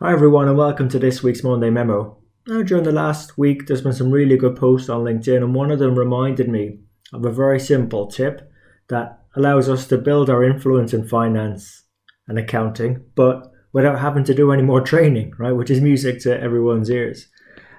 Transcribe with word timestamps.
Hi, 0.00 0.12
everyone, 0.12 0.46
and 0.46 0.56
welcome 0.56 0.88
to 0.90 0.98
this 1.00 1.24
week's 1.24 1.42
Monday 1.42 1.70
Memo. 1.70 2.18
Now, 2.46 2.62
during 2.62 2.84
the 2.84 2.92
last 2.92 3.36
week, 3.36 3.66
there's 3.66 3.80
been 3.80 3.92
some 3.92 4.12
really 4.12 4.36
good 4.36 4.54
posts 4.54 4.88
on 4.88 5.02
LinkedIn, 5.02 5.38
and 5.38 5.56
one 5.56 5.72
of 5.72 5.80
them 5.80 5.98
reminded 5.98 6.48
me 6.48 6.78
of 7.12 7.24
a 7.24 7.32
very 7.32 7.58
simple 7.58 8.06
tip 8.06 8.48
that 8.90 9.18
allows 9.34 9.68
us 9.68 9.88
to 9.88 9.98
build 9.98 10.30
our 10.30 10.44
influence 10.44 10.94
in 10.94 11.08
finance 11.08 11.82
and 12.28 12.38
accounting, 12.38 13.06
but 13.16 13.50
without 13.72 13.98
having 13.98 14.22
to 14.22 14.34
do 14.34 14.52
any 14.52 14.62
more 14.62 14.80
training, 14.80 15.32
right? 15.36 15.50
Which 15.50 15.68
is 15.68 15.80
music 15.80 16.20
to 16.20 16.40
everyone's 16.40 16.90
ears. 16.90 17.26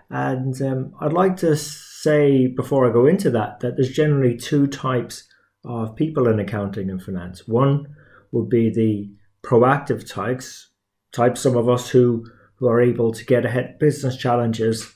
And 0.10 0.62
um, 0.62 0.92
I'd 1.00 1.14
like 1.14 1.38
to 1.38 1.56
say 1.56 2.48
before 2.48 2.86
I 2.86 2.92
go 2.92 3.06
into 3.06 3.32
that 3.32 3.62
that 3.62 3.78
there's 3.78 3.94
generally 3.94 4.36
two 4.36 4.68
types 4.68 5.26
of 5.64 5.96
people 5.96 6.28
in 6.28 6.38
accounting 6.42 6.90
and 6.90 7.02
finance. 7.02 7.48
One 7.48 7.96
would 8.34 8.50
be 8.50 8.70
the 8.70 9.10
proactive 9.42 10.06
types, 10.06 10.69
type 11.12 11.38
some 11.38 11.56
of 11.56 11.70
us 11.70 11.90
who 11.90 12.26
who 12.56 12.68
are 12.68 12.82
able 12.82 13.12
to 13.12 13.26
get 13.26 13.46
ahead 13.46 13.80
business 13.80 14.18
challenges 14.18 14.94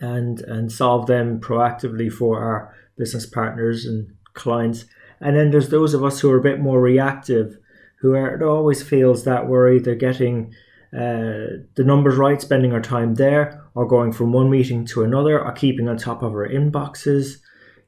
and 0.00 0.40
and 0.42 0.72
solve 0.72 1.06
them 1.06 1.40
proactively 1.40 2.10
for 2.10 2.42
our 2.42 2.74
business 2.96 3.26
partners 3.26 3.84
and 3.84 4.08
clients. 4.34 4.84
And 5.20 5.36
then 5.36 5.50
there's 5.50 5.68
those 5.68 5.94
of 5.94 6.04
us 6.04 6.20
who 6.20 6.30
are 6.30 6.38
a 6.38 6.42
bit 6.42 6.60
more 6.60 6.80
reactive 6.80 7.56
who 8.00 8.14
are 8.14 8.34
it 8.34 8.42
always 8.42 8.82
feels 8.82 9.24
that 9.24 9.46
we're 9.46 9.72
either 9.74 9.94
getting 9.94 10.54
uh, 10.92 11.62
the 11.76 11.84
numbers 11.84 12.16
right 12.16 12.40
spending 12.40 12.72
our 12.72 12.80
time 12.80 13.14
there 13.14 13.64
or 13.74 13.86
going 13.86 14.12
from 14.12 14.32
one 14.32 14.50
meeting 14.50 14.84
to 14.84 15.04
another 15.04 15.40
or 15.40 15.52
keeping 15.52 15.88
on 15.88 15.96
top 15.96 16.22
of 16.22 16.32
our 16.32 16.48
inboxes 16.48 17.36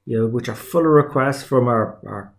you 0.04 0.16
know 0.16 0.26
which 0.26 0.48
are 0.48 0.54
full 0.54 0.82
of 0.82 0.86
requests 0.86 1.42
from 1.42 1.66
our, 1.66 1.98
our 2.06 2.32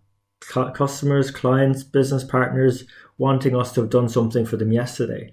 customers 0.44 1.32
clients 1.32 1.84
business 1.84 2.24
partners 2.24 2.86
wanting 3.18 3.56
us 3.56 3.72
to 3.74 3.82
have 3.82 3.90
done 3.90 4.10
something 4.10 4.46
for 4.46 4.58
them 4.58 4.72
yesterday. 4.72 5.32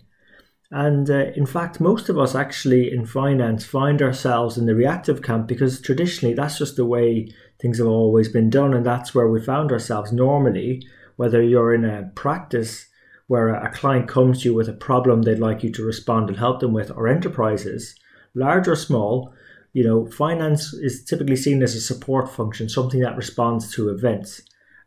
And 0.71 1.11
uh, 1.11 1.33
in 1.35 1.47
fact, 1.47 1.81
most 1.81 2.09
of 2.09 2.19
us 2.19 2.35
actually 2.35 2.93
in 2.93 3.05
finance 3.05 3.65
find 3.65 4.01
ourselves 4.01 4.57
in 4.57 4.67
the 4.67 4.75
reactive 4.75 5.21
camp 5.21 5.49
because 5.49 5.81
traditionally 5.81 6.35
that's 6.35 6.59
just 6.59 6.77
the 6.77 6.85
way 6.85 7.29
things 7.61 7.79
have 7.79 7.89
always 7.89 8.29
been 8.29 8.51
done. 8.51 8.73
And 8.75 8.87
that's 8.87 9.15
where 9.15 9.29
we 9.29 9.41
found 9.41 9.73
ourselves 9.73 10.13
normally, 10.13 10.87
whether 11.17 11.43
you're 11.43 11.75
in 11.75 11.85
a 11.85 12.11
practice 12.15 12.87
where 13.27 13.49
a 13.49 13.71
client 13.73 14.09
comes 14.09 14.43
to 14.43 14.49
you 14.49 14.55
with 14.55 14.69
a 14.69 14.73
problem 14.73 15.23
they'd 15.23 15.39
like 15.39 15.63
you 15.63 15.71
to 15.71 15.85
respond 15.85 16.29
and 16.29 16.39
help 16.39 16.61
them 16.61 16.73
with, 16.73 16.91
or 16.93 17.09
enterprises, 17.09 17.95
large 18.35 18.67
or 18.67 18.77
small, 18.77 19.33
you 19.73 19.85
know, 19.85 20.07
finance 20.07 20.73
is 20.75 21.05
typically 21.05 21.37
seen 21.37 21.63
as 21.63 21.77
a 21.77 21.81
support 21.81 22.29
function, 22.29 22.69
something 22.69 23.01
that 23.01 23.17
responds 23.17 23.73
to 23.73 23.89
events 23.89 24.43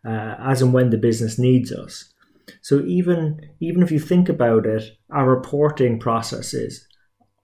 uh, 0.06 0.36
as 0.40 0.62
and 0.62 0.74
when 0.74 0.90
the 0.90 0.98
business 0.98 1.38
needs 1.40 1.72
us. 1.72 2.14
So 2.62 2.82
even 2.82 3.40
even 3.60 3.84
if 3.84 3.92
you 3.92 4.00
think 4.00 4.30
about 4.30 4.66
it, 4.66 4.98
our 5.10 5.30
reporting 5.30 6.00
processes 6.00 6.88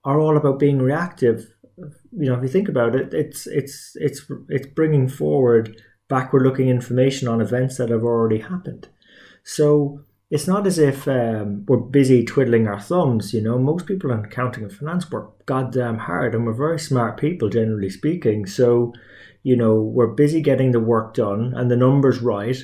are 0.04 0.20
all 0.20 0.36
about 0.36 0.58
being 0.58 0.78
reactive. 0.78 1.46
You 2.12 2.30
know, 2.30 2.34
if 2.34 2.42
you 2.42 2.48
think 2.48 2.68
about 2.68 2.94
it, 2.94 3.14
it's 3.14 3.46
it's 3.46 3.92
it's 3.94 4.30
it's 4.48 4.66
bringing 4.66 5.08
forward 5.08 5.80
backward-looking 6.08 6.68
information 6.68 7.28
on 7.28 7.40
events 7.40 7.76
that 7.76 7.88
have 7.88 8.02
already 8.02 8.40
happened. 8.40 8.88
So 9.44 10.00
it's 10.30 10.46
not 10.46 10.66
as 10.66 10.78
if 10.78 11.08
um, 11.08 11.64
we're 11.66 11.78
busy 11.78 12.24
twiddling 12.24 12.68
our 12.68 12.80
thumbs. 12.80 13.34
You 13.34 13.42
know, 13.42 13.58
most 13.58 13.86
people 13.86 14.10
in 14.12 14.24
accounting 14.24 14.62
and 14.62 14.72
finance 14.72 15.10
work 15.10 15.44
goddamn 15.46 15.98
hard, 15.98 16.34
and 16.34 16.46
we're 16.46 16.52
very 16.52 16.78
smart 16.78 17.18
people, 17.18 17.48
generally 17.48 17.90
speaking. 17.90 18.46
So, 18.46 18.92
you 19.42 19.56
know, 19.56 19.80
we're 19.80 20.14
busy 20.14 20.40
getting 20.40 20.70
the 20.70 20.80
work 20.80 21.14
done 21.14 21.52
and 21.54 21.70
the 21.70 21.76
numbers 21.76 22.20
right 22.20 22.62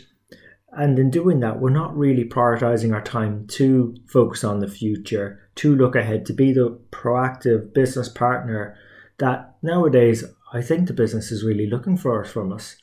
and 0.76 0.98
in 0.98 1.08
doing 1.08 1.40
that, 1.40 1.58
we're 1.58 1.70
not 1.70 1.96
really 1.96 2.24
prioritizing 2.24 2.92
our 2.92 3.00
time 3.00 3.46
to 3.48 3.96
focus 4.06 4.44
on 4.44 4.60
the 4.60 4.68
future, 4.68 5.40
to 5.56 5.74
look 5.74 5.96
ahead, 5.96 6.26
to 6.26 6.34
be 6.34 6.52
the 6.52 6.78
proactive 6.90 7.72
business 7.72 8.10
partner 8.10 8.76
that 9.18 9.56
nowadays 9.62 10.22
I 10.52 10.60
think 10.60 10.86
the 10.86 10.92
business 10.92 11.32
is 11.32 11.42
really 11.42 11.66
looking 11.66 11.96
for 11.96 12.22
from 12.24 12.52
us. 12.52 12.76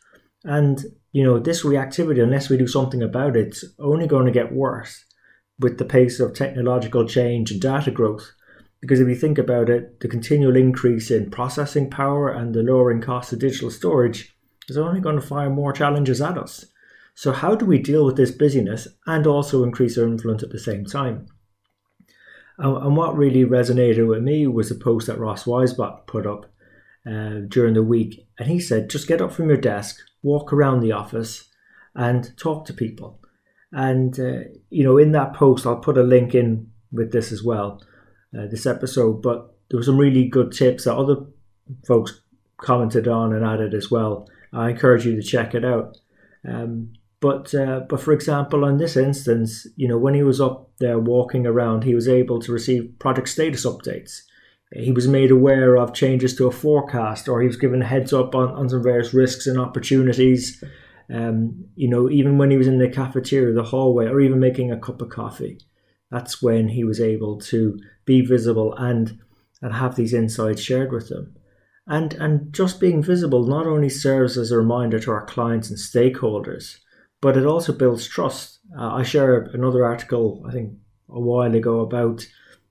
And, 0.44 0.84
you 1.14 1.24
know, 1.24 1.40
this 1.40 1.64
reactivity, 1.64 2.22
unless 2.22 2.50
we 2.50 2.58
do 2.58 2.68
something 2.68 3.02
about 3.02 3.38
it, 3.38 3.48
it's 3.48 3.66
only 3.80 4.08
going 4.08 4.26
to 4.26 4.32
get 4.32 4.52
worse 4.52 5.06
with 5.60 5.78
the 5.78 5.86
pace 5.86 6.20
of 6.20 6.34
technological 6.34 7.08
change 7.08 7.52
and 7.52 7.62
data 7.62 7.92
growth. 7.92 8.34
Because 8.82 9.00
if 9.00 9.08
you 9.08 9.16
think 9.16 9.38
about 9.38 9.70
it, 9.70 10.00
the 10.02 10.08
continual 10.08 10.58
increase 10.58 11.12
in 11.12 11.30
processing 11.30 11.90
power 11.90 12.30
and 12.30 12.54
the 12.54 12.64
lowering 12.64 13.00
cost 13.00 13.32
of 13.32 13.40
digital 13.40 13.70
storage 13.70 14.36
is 14.68 14.76
only 14.76 15.00
going 15.00 15.16
to 15.16 15.22
fire 15.22 15.52
more 15.52 15.72
challenges 15.72 16.20
at 16.20 16.38
us. 16.38 16.66
So, 17.16 17.32
how 17.32 17.54
do 17.54 17.66
we 17.66 17.78
deal 17.78 18.06
with 18.06 18.18
this 18.18 18.32
busyness 18.32 18.88
and 19.06 19.28
also 19.28 19.64
increase 19.64 19.98
our 19.98 20.06
influence 20.06 20.42
at 20.42 20.50
the 20.50 20.60
same 20.60 20.84
time? 20.84 21.28
And, 22.58 22.98
what 22.98 23.16
really 23.16 23.46
resonated 23.46 24.08
with 24.08 24.24
me 24.24 24.48
was 24.48 24.72
a 24.72 24.76
post 24.76 25.08
that 25.08 25.20
Ross 25.20 25.44
Weisbach 25.44 26.08
put 26.08 26.26
up 26.26 26.52
uh, 27.08 27.42
during 27.48 27.74
the 27.74 27.84
week. 27.84 28.28
And 28.40 28.50
he 28.50 28.60
said, 28.60 28.90
just 28.90 29.08
get 29.08 29.22
up 29.22 29.32
from 29.32 29.50
your 29.50 29.58
desk, 29.58 30.00
walk 30.22 30.54
around 30.54 30.80
the 30.80 30.92
office, 30.92 31.50
and 31.96 32.36
talk 32.38 32.66
to 32.66 32.74
people. 32.74 33.20
And, 33.72 34.20
uh, 34.20 34.50
you 34.70 34.84
know, 34.84 34.98
in 34.98 35.12
that 35.14 35.34
post, 35.34 35.66
I'll 35.66 35.78
put 35.78 35.98
a 35.98 36.04
link 36.04 36.36
in 36.36 36.72
with 36.92 37.12
this 37.12 37.32
as 37.32 37.44
well, 37.44 37.82
uh, 38.38 38.48
this 38.48 38.66
episode. 38.66 39.22
But 39.22 39.56
there 39.70 39.80
were 39.80 39.84
some 39.84 39.98
really 39.98 40.28
good 40.28 40.52
tips 40.52 40.86
that 40.86 40.96
other 40.96 41.18
folks 41.86 42.22
commented 42.58 43.08
on 43.08 43.34
and 43.34 43.46
added 43.46 43.74
as 43.74 43.90
well. 43.90 44.30
I 44.52 44.70
encourage 44.70 45.06
you 45.06 45.16
to 45.16 45.24
check 45.24 45.56
it 45.56 45.66
out. 45.66 45.98
Um, 46.48 46.94
but 47.20 47.56
uh, 47.56 47.82
but 47.88 48.02
for 48.02 48.12
example, 48.12 48.66
in 48.66 48.78
this 48.78 48.98
instance, 48.98 49.66
you 49.76 49.88
know, 49.88 49.98
when 49.98 50.14
he 50.14 50.24
was 50.24 50.42
up 50.42 50.70
there 50.80 51.00
walking 51.00 51.48
around, 51.48 51.84
he 51.84 51.96
was 51.96 52.08
able 52.08 52.40
to 52.42 52.52
receive 52.52 52.94
project 53.00 53.30
status 53.30 53.66
updates. 53.66 54.24
He 54.76 54.92
was 54.92 55.08
made 55.08 55.30
aware 55.30 55.78
of 55.78 55.94
changes 55.94 56.36
to 56.36 56.48
a 56.48 56.52
forecast, 56.52 57.28
or 57.28 57.42
he 57.42 57.48
was 57.48 57.58
given 57.58 57.82
a 57.82 57.86
heads 57.86 58.12
up 58.12 58.34
on, 58.34 58.50
on 58.50 58.70
some 58.70 58.82
various 58.82 59.14
risks 59.14 59.46
and 59.46 59.60
opportunities. 59.60 60.64
Um, 61.14 61.66
you 61.76 61.88
know, 61.88 62.10
even 62.10 62.38
when 62.38 62.50
he 62.50 62.58
was 62.58 62.68
in 62.68 62.80
the 62.80 62.90
cafeteria, 62.90 63.54
the 63.54 63.64
hallway, 63.64 64.08
or 64.08 64.20
even 64.20 64.40
making 64.40 64.72
a 64.72 64.80
cup 64.80 65.02
of 65.02 65.10
coffee, 65.10 65.60
that's 66.10 66.42
when 66.42 66.70
he 66.70 66.84
was 66.84 67.00
able 67.00 67.40
to 67.42 67.80
be 68.06 68.22
visible 68.22 68.74
and 68.76 69.20
and 69.62 69.74
have 69.74 69.96
these 69.96 70.14
insights 70.14 70.62
shared 70.62 70.92
with 70.92 71.10
them. 71.10 71.36
And 71.88 72.14
and 72.16 72.54
just 72.54 72.80
being 72.80 73.04
visible 73.04 73.46
not 73.46 73.68
only 73.68 73.90
serves 73.90 74.38
as 74.38 74.52
a 74.52 74.58
reminder 74.58 75.00
to 75.00 75.12
our 75.12 75.26
clients 75.26 75.70
and 75.70 75.78
stakeholders, 75.78 76.78
but 77.22 77.38
it 77.38 77.46
also 77.46 77.74
builds 77.74 78.08
trust. 78.08 78.60
Uh, 78.78 78.94
I 78.96 79.04
shared 79.04 79.50
another 79.54 79.86
article, 79.86 80.44
I 80.48 80.52
think, 80.52 80.74
a 81.10 81.20
while 81.20 81.54
ago 81.54 81.82
about 81.82 82.26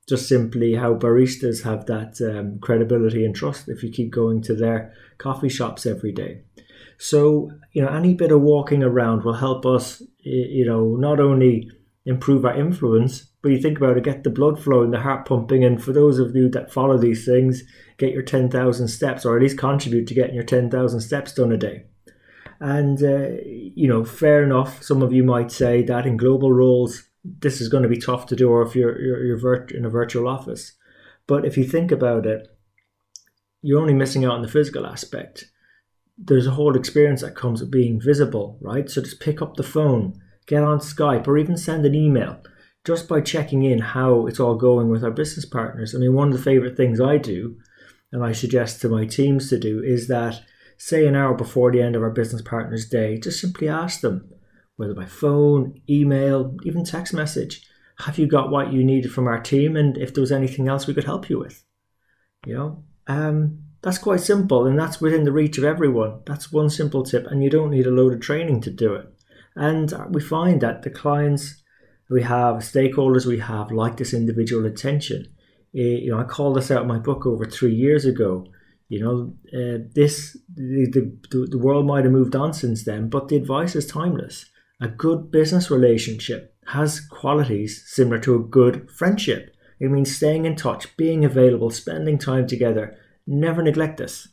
just 0.08 0.28
simply 0.28 0.74
how 0.74 0.94
baristas 0.94 1.62
have 1.62 1.86
that 1.86 2.20
um, 2.20 2.58
credibility 2.58 3.24
and 3.24 3.34
trust 3.34 3.68
if 3.68 3.82
you 3.82 3.90
keep 3.90 4.10
going 4.10 4.42
to 4.42 4.54
their 4.54 4.92
coffee 5.18 5.48
shops 5.48 5.86
every 5.86 6.12
day. 6.12 6.42
So, 6.98 7.50
you 7.72 7.82
know, 7.82 7.88
any 7.88 8.14
bit 8.14 8.32
of 8.32 8.40
walking 8.40 8.82
around 8.82 9.24
will 9.24 9.34
help 9.34 9.64
us, 9.64 10.02
you 10.20 10.64
know, 10.64 10.96
not 10.96 11.20
only 11.20 11.70
improve 12.04 12.44
our 12.44 12.58
influence, 12.58 13.26
but 13.42 13.50
you 13.50 13.60
think 13.60 13.78
about 13.78 13.96
it, 13.96 14.04
get 14.04 14.24
the 14.24 14.30
blood 14.30 14.62
flowing, 14.62 14.90
the 14.90 15.00
heart 15.00 15.26
pumping. 15.26 15.64
And 15.64 15.82
for 15.82 15.92
those 15.92 16.18
of 16.18 16.34
you 16.34 16.48
that 16.50 16.72
follow 16.72 16.98
these 16.98 17.24
things, 17.24 17.62
get 17.98 18.12
your 18.12 18.22
10,000 18.22 18.88
steps 18.88 19.24
or 19.24 19.36
at 19.36 19.42
least 19.42 19.58
contribute 19.58 20.06
to 20.08 20.14
getting 20.14 20.34
your 20.34 20.44
10,000 20.44 21.00
steps 21.00 21.32
done 21.32 21.52
a 21.52 21.56
day. 21.56 21.84
And, 22.60 23.02
uh, 23.02 23.30
you 23.42 23.88
know, 23.88 24.04
fair 24.04 24.44
enough. 24.44 24.82
Some 24.82 25.02
of 25.02 25.12
you 25.12 25.24
might 25.24 25.50
say 25.50 25.82
that 25.82 26.06
in 26.06 26.16
global 26.16 26.52
roles, 26.52 27.02
this 27.24 27.60
is 27.60 27.68
going 27.68 27.82
to 27.82 27.88
be 27.88 27.98
tough 27.98 28.26
to 28.26 28.36
do, 28.36 28.50
or 28.50 28.62
if 28.62 28.74
you're, 28.74 29.00
you're, 29.00 29.24
you're 29.24 29.38
virt- 29.38 29.74
in 29.74 29.84
a 29.84 29.90
virtual 29.90 30.28
office. 30.28 30.72
But 31.26 31.44
if 31.44 31.56
you 31.56 31.64
think 31.64 31.92
about 31.92 32.26
it, 32.26 32.48
you're 33.62 33.80
only 33.80 33.94
missing 33.94 34.24
out 34.24 34.32
on 34.32 34.42
the 34.42 34.48
physical 34.48 34.86
aspect. 34.86 35.44
There's 36.18 36.46
a 36.46 36.52
whole 36.52 36.76
experience 36.76 37.22
that 37.22 37.36
comes 37.36 37.60
with 37.60 37.70
being 37.70 38.00
visible, 38.00 38.58
right? 38.60 38.90
So 38.90 39.02
just 39.02 39.20
pick 39.20 39.40
up 39.40 39.54
the 39.54 39.62
phone, 39.62 40.20
get 40.46 40.62
on 40.62 40.80
Skype, 40.80 41.28
or 41.28 41.38
even 41.38 41.56
send 41.56 41.86
an 41.86 41.94
email 41.94 42.42
just 42.84 43.08
by 43.08 43.20
checking 43.20 43.62
in 43.62 43.78
how 43.78 44.26
it's 44.26 44.40
all 44.40 44.56
going 44.56 44.90
with 44.90 45.04
our 45.04 45.12
business 45.12 45.44
partners. 45.44 45.94
I 45.94 45.98
mean, 45.98 46.14
one 46.14 46.28
of 46.28 46.34
the 46.36 46.42
favorite 46.42 46.76
things 46.76 47.00
I 47.00 47.18
do, 47.18 47.56
and 48.10 48.24
I 48.24 48.32
suggest 48.32 48.80
to 48.80 48.88
my 48.88 49.06
teams 49.06 49.48
to 49.50 49.58
do, 49.58 49.80
is 49.80 50.08
that 50.08 50.42
say 50.76 51.06
an 51.06 51.14
hour 51.14 51.34
before 51.34 51.70
the 51.70 51.80
end 51.80 51.94
of 51.94 52.02
our 52.02 52.10
business 52.10 52.42
partner's 52.42 52.88
day, 52.88 53.18
just 53.18 53.40
simply 53.40 53.68
ask 53.68 54.00
them, 54.00 54.28
whether 54.82 54.94
by 54.94 55.06
phone, 55.06 55.80
email, 55.88 56.56
even 56.64 56.84
text 56.84 57.14
message, 57.14 57.64
have 58.00 58.18
you 58.18 58.26
got 58.26 58.50
what 58.50 58.72
you 58.72 58.82
needed 58.82 59.12
from 59.12 59.28
our 59.28 59.38
team 59.38 59.76
and 59.76 59.96
if 59.96 60.12
there 60.12 60.20
was 60.20 60.32
anything 60.32 60.66
else 60.66 60.88
we 60.88 60.94
could 60.94 61.04
help 61.04 61.30
you 61.30 61.38
with? 61.38 61.62
You 62.44 62.54
know, 62.54 62.84
um, 63.06 63.60
that's 63.80 63.98
quite 63.98 64.20
simple 64.20 64.66
and 64.66 64.76
that's 64.76 65.00
within 65.00 65.22
the 65.22 65.30
reach 65.30 65.56
of 65.56 65.62
everyone. 65.62 66.22
That's 66.26 66.50
one 66.50 66.68
simple 66.68 67.04
tip, 67.04 67.28
and 67.28 67.44
you 67.44 67.48
don't 67.48 67.70
need 67.70 67.86
a 67.86 67.92
load 67.92 68.12
of 68.12 68.20
training 68.20 68.62
to 68.62 68.70
do 68.70 68.94
it. 68.94 69.06
And 69.54 69.94
we 70.10 70.20
find 70.20 70.60
that 70.62 70.82
the 70.82 70.90
clients 70.90 71.62
we 72.10 72.22
have, 72.22 72.56
stakeholders 72.56 73.24
we 73.24 73.38
have, 73.38 73.70
like 73.70 73.98
this 73.98 74.12
individual 74.12 74.66
attention. 74.66 75.26
Eh, 75.76 76.02
you 76.02 76.10
know, 76.10 76.18
I 76.18 76.24
called 76.24 76.56
this 76.56 76.72
out 76.72 76.82
in 76.82 76.88
my 76.88 76.98
book 76.98 77.24
over 77.24 77.44
three 77.44 77.74
years 77.74 78.04
ago 78.04 78.48
you 78.92 79.00
know, 79.00 79.32
uh, 79.58 79.78
this 79.94 80.36
the, 80.54 80.84
the 81.30 81.46
the 81.50 81.58
world 81.58 81.86
might 81.86 82.04
have 82.04 82.12
moved 82.12 82.36
on 82.36 82.52
since 82.52 82.84
then, 82.84 83.08
but 83.08 83.28
the 83.28 83.36
advice 83.36 83.74
is 83.74 83.86
timeless. 83.86 84.44
A 84.82 84.88
good 84.88 85.30
business 85.30 85.70
relationship 85.70 86.56
has 86.66 86.98
qualities 86.98 87.84
similar 87.86 88.18
to 88.18 88.34
a 88.34 88.42
good 88.42 88.90
friendship. 88.90 89.54
It 89.78 89.92
means 89.92 90.16
staying 90.16 90.44
in 90.44 90.56
touch, 90.56 90.96
being 90.96 91.24
available, 91.24 91.70
spending 91.70 92.18
time 92.18 92.48
together. 92.48 92.98
Never 93.24 93.62
neglect 93.62 93.98
this. 93.98 94.26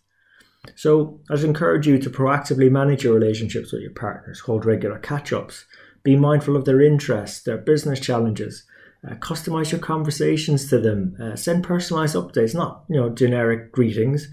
So, 0.75 1.22
I'd 1.30 1.44
encourage 1.44 1.86
you 1.86 2.00
to 2.00 2.10
proactively 2.10 2.72
manage 2.72 3.04
your 3.04 3.13
relationships 3.13 3.72
with 3.72 3.84
your 3.84 3.92
partners, 3.92 4.40
hold 4.40 4.66
regular 4.66 4.98
catch 4.98 5.31
ups, 5.31 5.66
be 6.01 6.16
mindful 6.16 6.56
of 6.56 6.66
their 6.66 6.81
interests, 6.81 7.44
their 7.44 7.60
business 7.60 8.00
challenges, 8.00 8.63
uh, 9.07 9.13
customize 9.16 9.72
your 9.72 9.80
conversations 9.80 10.68
to 10.72 10.80
them, 10.80 11.16
uh, 11.22 11.36
send 11.36 11.63
personalized 11.63 12.16
updates, 12.16 12.56
not 12.56 12.86
you 12.90 13.00
know 13.00 13.10
generic 13.10 13.72
greetings, 13.72 14.28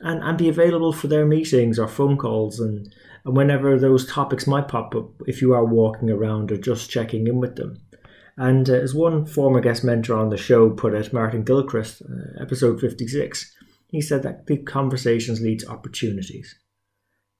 and, 0.00 0.22
and 0.22 0.38
be 0.38 0.48
available 0.48 0.92
for 0.92 1.08
their 1.08 1.26
meetings 1.26 1.78
or 1.78 1.88
phone 1.88 2.16
calls 2.16 2.60
and, 2.60 2.94
and 3.24 3.36
whenever 3.36 3.78
those 3.78 4.06
topics 4.06 4.46
might 4.46 4.68
pop 4.68 4.94
up 4.94 5.10
if 5.26 5.42
you 5.42 5.52
are 5.52 5.64
walking 5.64 6.10
around 6.10 6.52
or 6.52 6.56
just 6.56 6.90
checking 6.90 7.26
in 7.26 7.38
with 7.38 7.56
them. 7.56 7.78
And 8.36 8.70
uh, 8.70 8.74
as 8.74 8.94
one 8.94 9.26
former 9.26 9.60
guest 9.60 9.82
mentor 9.82 10.16
on 10.16 10.30
the 10.30 10.36
show 10.36 10.70
put 10.70 10.94
it, 10.94 11.12
Martin 11.12 11.42
Gilchrist, 11.42 12.02
uh, 12.02 12.40
episode 12.42 12.80
56, 12.80 13.52
he 13.88 14.00
said 14.00 14.22
that 14.22 14.46
big 14.46 14.64
conversations 14.64 15.40
lead 15.40 15.60
to 15.60 15.68
opportunities. 15.68 16.54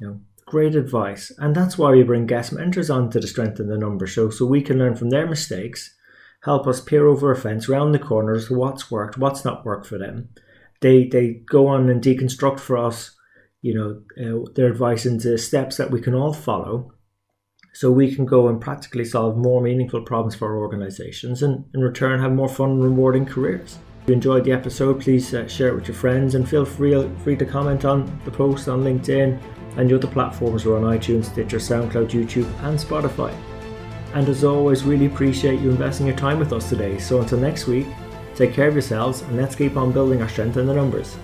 You 0.01 0.07
know, 0.07 0.21
great 0.47 0.75
advice. 0.75 1.31
And 1.39 1.55
that's 1.55 1.79
why 1.79 1.93
we 1.93 2.03
bring 2.03 2.27
guest 2.27 2.53
mentors 2.53 2.91
on 2.91 3.11
to 3.11 3.21
the 3.21 3.29
Strength 3.29 3.61
in 3.61 3.69
the 3.69 3.79
Number 3.79 4.07
show 4.07 4.31
so 4.31 4.45
we 4.45 4.63
can 4.63 4.79
learn 4.79 4.97
from 4.97 5.11
their 5.11 5.27
mistakes, 5.27 5.95
help 6.43 6.67
us 6.67 6.81
peer 6.81 7.07
over 7.07 7.31
a 7.31 7.37
fence, 7.37 7.69
round 7.69 7.95
the 7.95 7.99
corners, 7.99 8.51
what's 8.51 8.91
worked, 8.91 9.19
what's 9.19 9.45
not 9.45 9.65
worked 9.65 9.87
for 9.87 9.99
them. 9.99 10.31
They, 10.81 11.07
they 11.07 11.43
go 11.51 11.67
on 11.67 11.89
and 11.89 12.03
deconstruct 12.03 12.61
for 12.61 12.77
us, 12.77 13.17
you 13.63 13.75
know, 13.75 14.03
uh, 14.17 14.51
their 14.55 14.69
advice 14.69 15.07
into 15.07 15.37
steps 15.39 15.77
that 15.77 15.91
we 15.91 16.01
can 16.01 16.15
all 16.15 16.33
follow 16.33 16.93
so 17.75 17.91
we 17.93 18.15
can 18.15 18.27
go 18.27 18.49
and 18.49 18.61
practically 18.61 19.05
solve 19.05 19.37
more 19.37 19.61
meaningful 19.61 20.03
problems 20.03 20.35
for 20.35 20.49
our 20.49 20.59
organizations 20.59 21.43
and 21.43 21.65
in 21.75 21.81
return 21.81 22.21
have 22.21 22.33
more 22.33 22.49
fun 22.49 22.71
and 22.71 22.83
rewarding 22.83 23.27
careers. 23.27 23.79
If 24.03 24.09
you 24.09 24.15
enjoyed 24.15 24.45
the 24.45 24.53
episode, 24.53 25.01
please 25.01 25.33
uh, 25.35 25.47
share 25.47 25.69
it 25.69 25.75
with 25.75 25.87
your 25.87 25.95
friends 25.95 26.35
and 26.35 26.49
feel 26.49 26.65
free, 26.65 27.09
free 27.23 27.37
to 27.37 27.47
comment 27.47 27.85
on 27.85 28.21
the 28.25 28.31
post 28.31 28.69
on 28.69 28.83
LinkedIn 28.83 29.41
and 29.77 29.89
the 29.89 29.95
other 29.95 30.09
platforms 30.09 30.67
are 30.67 30.77
on 30.77 30.99
iTunes, 30.99 31.27
Stitcher, 31.27 31.59
SoundCloud, 31.59 32.11
YouTube, 32.11 32.51
and 32.65 32.77
Spotify. 32.77 33.33
And 34.15 34.29
as 34.29 34.43
always, 34.43 34.83
really 34.83 35.07
appreciate 35.07 35.61
you 35.61 35.71
investing 35.71 36.07
your 36.07 36.17
time 36.17 36.41
with 36.41 36.53
us 36.53 36.69
today. 36.69 36.99
So 36.99 37.21
until 37.21 37.39
next 37.39 37.67
week, 37.67 37.87
take 38.39 38.55
care 38.55 38.69
of 38.69 38.75
yourselves 38.75 39.23
and 39.23 39.37
let's 39.37 39.57
keep 39.57 39.77
on 39.77 39.91
building 39.91 40.23
our 40.23 40.29
strength 40.29 40.57
in 40.57 40.67
the 40.67 40.73
numbers. 40.73 41.17